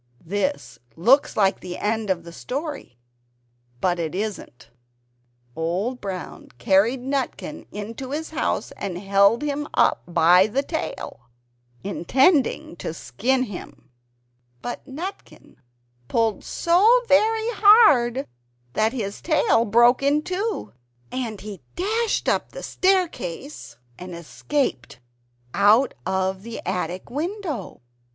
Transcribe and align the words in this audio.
This 0.25 0.79
looks 0.95 1.37
like 1.37 1.59
the 1.59 1.77
end 1.77 2.09
of 2.09 2.23
the 2.23 2.31
story; 2.31 2.97
but 3.79 3.99
it 3.99 4.15
isn't. 4.15 4.71
Old 5.55 6.01
Brown 6.01 6.47
carried 6.57 7.01
Nutkin 7.01 7.67
into 7.71 8.09
his 8.09 8.31
house, 8.31 8.71
and 8.77 8.97
held 8.97 9.43
him 9.43 9.67
up 9.75 10.01
by 10.07 10.47
the 10.47 10.63
tail, 10.63 11.29
intending 11.83 12.75
to 12.77 12.95
skin 12.95 13.43
him; 13.43 13.91
but 14.63 14.83
Nutkin 14.87 15.57
pulled 16.07 16.43
so 16.43 17.03
very 17.07 17.49
hard 17.51 18.25
that 18.73 18.93
his 18.93 19.21
tail 19.21 19.65
broke 19.65 20.01
in 20.01 20.23
two, 20.23 20.73
and 21.11 21.41
he 21.41 21.61
dashed 21.75 22.27
up 22.27 22.53
the 22.53 22.63
staircase, 22.63 23.77
and 23.99 24.15
escaped 24.15 24.99
out 25.53 25.93
of 26.07 26.41
the 26.41 26.59
attic 26.65 27.11
window. 27.11 27.81